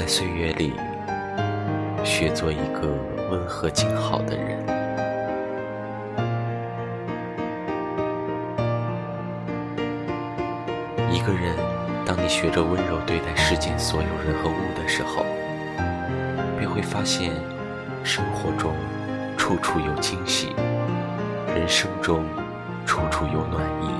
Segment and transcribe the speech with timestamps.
[0.00, 0.72] 在岁月里
[2.02, 2.88] 学做一个
[3.30, 4.58] 温和静好的人。
[11.12, 11.54] 一个人，
[12.06, 15.26] 当你学着温柔对待世间所有人和物的时候，
[16.58, 17.32] 便会发现，
[18.02, 18.74] 生活中
[19.36, 20.56] 处处有惊喜，
[21.54, 22.24] 人生中
[22.86, 23.90] 处处有暖意，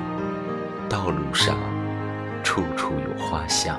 [0.88, 1.58] 道路上
[2.42, 3.78] 处处有花香。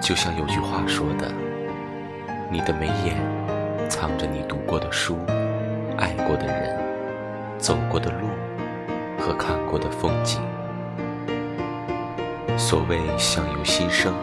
[0.00, 1.30] 就像有句话说的
[2.50, 3.16] ：“你的眉眼
[3.88, 5.18] 藏着你读过的书、
[5.96, 6.78] 爱过的人、
[7.58, 8.28] 走过的路
[9.18, 10.40] 和看过的风景。”
[12.56, 14.14] 所谓相由心生，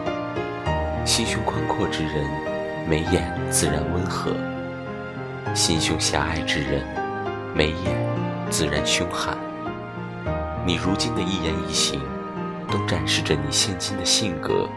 [1.04, 2.24] 心胸宽阔之人，
[2.88, 4.32] 眉眼自然温和；
[5.54, 6.82] 心胸狭隘之人，
[7.54, 7.96] 眉眼
[8.50, 9.36] 自然凶悍。
[10.66, 12.00] 你如今的一言一行，
[12.70, 14.68] 都展示着你现今的性格。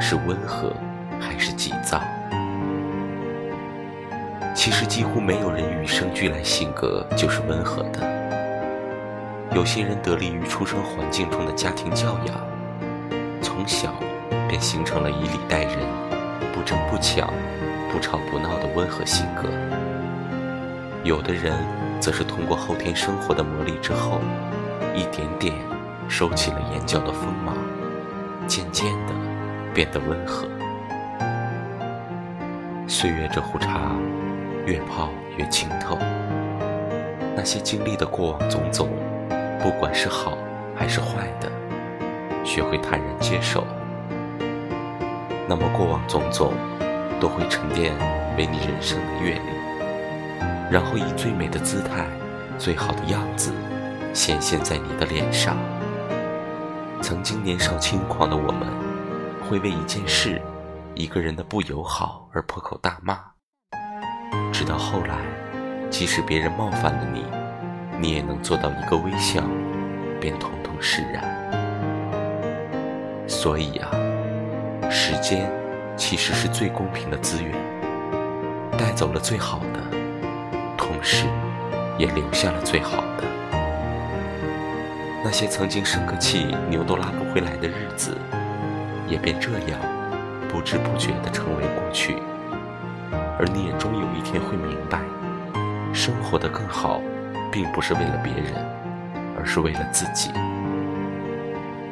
[0.00, 0.72] 是温和
[1.20, 2.02] 还是急躁？
[4.54, 8.00] 其实几乎没有人与生俱来性格就是温和的。
[9.54, 12.36] 有些人得力于出生环境中的家庭教养，
[13.40, 13.94] 从小
[14.48, 15.78] 便形成了以礼待人、
[16.52, 17.32] 不争不抢、
[17.90, 19.48] 不吵不闹的温和性格。
[21.04, 21.54] 有的人
[22.00, 24.20] 则是通过后天生活的磨砺之后，
[24.94, 25.54] 一点点
[26.08, 27.56] 收起了眼角的锋芒，
[28.46, 29.17] 渐渐的。
[29.78, 30.48] 变得温和。
[32.88, 33.92] 岁月这壶茶，
[34.66, 35.96] 越泡越清透。
[37.36, 38.88] 那些经历的过往种种，
[39.62, 40.36] 不管是好
[40.74, 41.48] 还是坏的，
[42.44, 43.64] 学会坦然接受。
[45.46, 46.52] 那么过往种种，
[47.20, 47.94] 都会沉淀
[48.36, 52.04] 为你人生的阅历，然后以最美的姿态、
[52.58, 53.52] 最好的样子，
[54.12, 55.56] 显现在你的脸上。
[57.00, 58.87] 曾经年少轻狂的我们。
[59.48, 60.38] 会为一件事、
[60.94, 63.18] 一个人的不友好而破口大骂，
[64.52, 65.16] 直到后来，
[65.88, 67.24] 即使别人冒犯了你，
[67.98, 69.42] 你也能做到一个微笑，
[70.20, 71.24] 便统统释然。
[73.26, 73.90] 所以啊，
[74.90, 75.50] 时间
[75.96, 77.54] 其实是最公平的资源，
[78.76, 79.80] 带走了最好的，
[80.76, 81.24] 同时
[81.96, 83.24] 也留下了最好的。
[85.24, 88.14] 那些曾经生个气牛都拉不回来的日子。
[89.08, 89.80] 也便这样
[90.48, 92.16] 不知不觉地成为过去，
[93.38, 95.00] 而你也终有一天会明白，
[95.92, 97.00] 生活的更好，
[97.50, 98.52] 并不是为了别人，
[99.38, 100.30] 而是为了自己。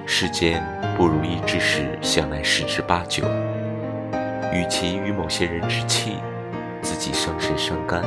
[0.06, 0.62] 世间
[0.96, 3.24] 不如意之事，向来十之八九。
[4.52, 6.16] 与其与某些人置气，
[6.80, 8.02] 自己伤身伤肝，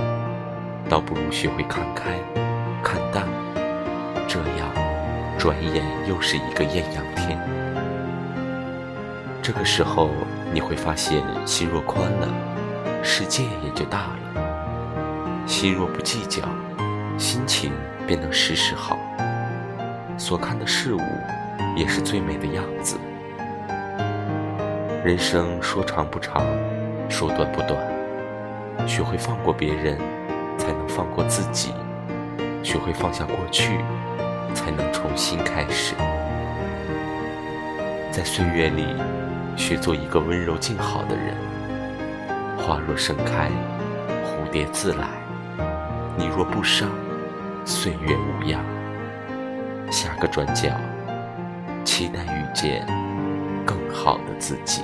[0.87, 2.11] 倒不如学会看开、
[2.81, 3.27] 看淡，
[4.27, 4.67] 这样，
[5.37, 7.37] 转眼又是一个艳阳天。
[9.51, 10.11] 这个时候，
[10.53, 12.27] 你会发现，心若宽了，
[13.01, 16.43] 世界也就大了；心若不计较，
[17.17, 17.71] 心情
[18.05, 18.99] 便能时时好。
[20.19, 21.01] 所看的事物，
[21.75, 22.95] 也是最美的样子。
[25.03, 26.45] 人生说长不长，
[27.09, 27.75] 说短不短。
[28.87, 29.97] 学会放过别人，
[30.59, 31.71] 才能放过自己；
[32.61, 33.79] 学会放下过去，
[34.53, 35.95] 才能重新开始。
[38.11, 38.85] 在岁月里。
[39.55, 41.35] 学做一个温柔静好的人。
[42.57, 43.49] 花若盛开，
[44.23, 45.07] 蝴蝶自来。
[46.17, 46.89] 你若不伤，
[47.65, 48.63] 岁月无恙。
[49.91, 50.69] 下个转角，
[51.83, 52.85] 期待遇见
[53.65, 54.83] 更好的自己。